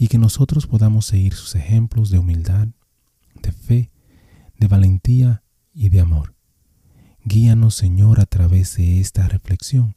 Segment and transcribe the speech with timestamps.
[0.00, 2.68] y que nosotros podamos seguir sus ejemplos de humildad,
[3.42, 3.90] de fe,
[4.58, 5.42] de valentía
[5.74, 6.34] y de amor.
[7.22, 9.92] Guíanos, Señor, a través de esta reflexión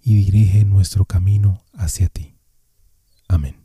[0.00, 2.34] y dirige nuestro camino hacia ti.
[3.28, 3.56] Amén.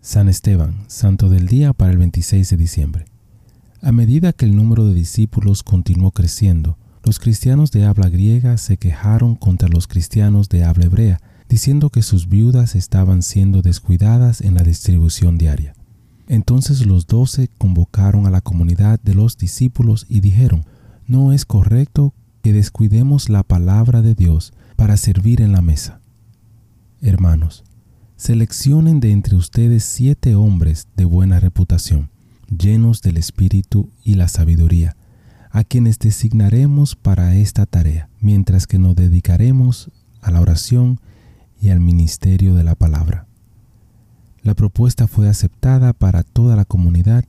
[0.00, 3.04] San Esteban, Santo del Día para el 26 de diciembre.
[3.80, 8.76] A medida que el número de discípulos continuó creciendo, los cristianos de habla griega se
[8.76, 14.54] quejaron contra los cristianos de habla hebrea, diciendo que sus viudas estaban siendo descuidadas en
[14.54, 15.74] la distribución diaria.
[16.26, 20.64] Entonces los doce convocaron a la comunidad de los discípulos y dijeron,
[21.06, 26.00] no es correcto que descuidemos la palabra de Dios para servir en la mesa.
[27.00, 27.64] Hermanos,
[28.16, 32.10] seleccionen de entre ustedes siete hombres de buena reputación,
[32.48, 34.96] llenos del Espíritu y la sabiduría,
[35.50, 41.00] a quienes designaremos para esta tarea, mientras que nos dedicaremos a la oración
[41.64, 43.26] y al ministerio de la palabra.
[44.42, 47.24] La propuesta fue aceptada para toda la comunidad,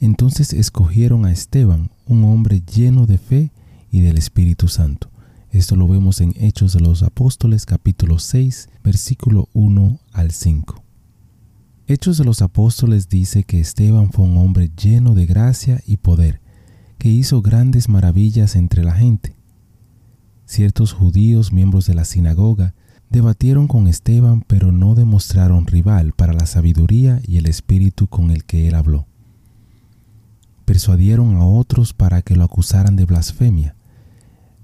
[0.00, 3.52] entonces escogieron a Esteban, un hombre lleno de fe
[3.90, 5.10] y del Espíritu Santo
[5.54, 10.82] esto lo vemos en Hechos de los Apóstoles capítulo 6, versículo 1 al 5.
[11.86, 16.40] Hechos de los Apóstoles dice que Esteban fue un hombre lleno de gracia y poder,
[16.98, 19.36] que hizo grandes maravillas entre la gente.
[20.44, 22.74] Ciertos judíos, miembros de la sinagoga,
[23.10, 28.44] debatieron con Esteban, pero no demostraron rival para la sabiduría y el espíritu con el
[28.44, 29.06] que él habló.
[30.64, 33.76] Persuadieron a otros para que lo acusaran de blasfemia,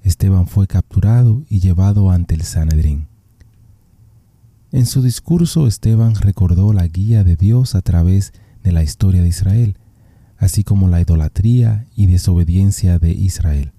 [0.02, 3.06] Esteban fue capturado y llevado ante el Sanedrín.
[4.72, 9.28] En su discurso Esteban recordó la guía de Dios a través de la historia de
[9.28, 9.76] Israel,
[10.38, 13.72] así como la idolatría y desobediencia de Israel.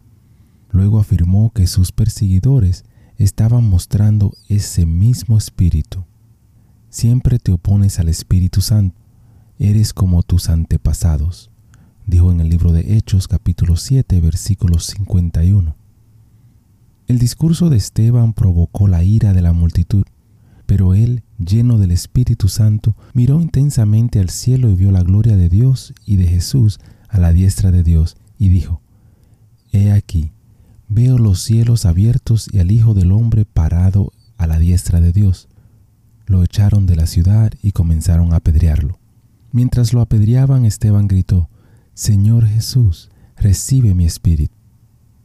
[0.69, 2.85] Luego afirmó que sus perseguidores
[3.23, 6.05] estaban mostrando ese mismo espíritu.
[6.89, 8.95] Siempre te opones al Espíritu Santo,
[9.59, 11.51] eres como tus antepasados,
[12.07, 15.75] dijo en el libro de Hechos capítulo 7 versículo 51.
[17.07, 20.03] El discurso de Esteban provocó la ira de la multitud,
[20.65, 25.49] pero él, lleno del Espíritu Santo, miró intensamente al cielo y vio la gloria de
[25.49, 28.81] Dios y de Jesús a la diestra de Dios, y dijo,
[29.71, 30.31] He aquí,
[30.93, 35.47] veo los cielos abiertos y al Hijo del Hombre parado a la diestra de Dios.
[36.25, 38.99] Lo echaron de la ciudad y comenzaron a apedrearlo.
[39.53, 41.49] Mientras lo apedreaban, Esteban gritó,
[41.93, 44.53] Señor Jesús, recibe mi espíritu.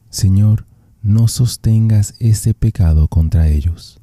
[0.09, 0.65] Señor,
[1.01, 3.99] no sostengas ese pecado contra ellos.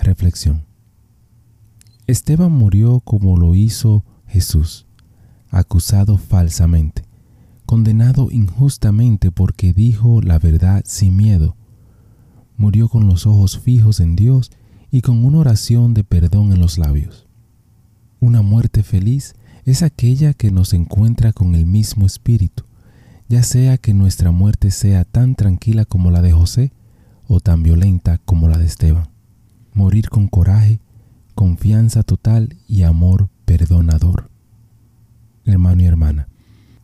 [0.00, 0.64] Reflexión.
[2.06, 4.86] Esteban murió como lo hizo Jesús,
[5.50, 7.02] acusado falsamente,
[7.68, 11.54] condenado injustamente porque dijo la verdad sin miedo.
[12.56, 14.50] Murió con los ojos fijos en Dios
[14.90, 17.26] y con una oración de perdón en los labios.
[18.20, 19.34] Una muerte feliz
[19.66, 22.64] es aquella que nos encuentra con el mismo Espíritu,
[23.28, 26.72] ya sea que nuestra muerte sea tan tranquila como la de José
[27.26, 29.10] o tan violenta como la de Esteban.
[29.74, 30.80] Morir con coraje,
[31.34, 34.30] confianza total y amor perdonador.
[35.44, 36.27] Hermano y hermana,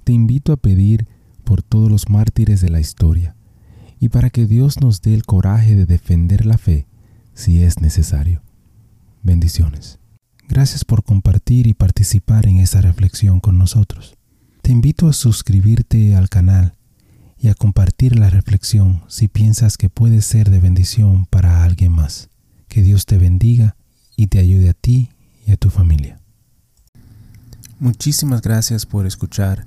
[0.04, 1.08] te invito a pedir
[1.44, 3.34] por todos los mártires de la historia
[3.98, 6.86] y para que Dios nos dé el coraje de defender la fe
[7.32, 8.42] si es necesario.
[9.22, 9.98] Bendiciones.
[10.48, 14.16] Gracias por compartir y participar en esta reflexión con nosotros.
[14.62, 16.74] Te invito a suscribirte al canal
[17.38, 22.28] y a compartir la reflexión si piensas que puede ser de bendición para alguien más.
[22.68, 23.76] Que Dios te bendiga
[24.16, 25.10] y te ayude a ti
[25.46, 26.20] y a tu familia.
[27.78, 29.66] Muchísimas gracias por escuchar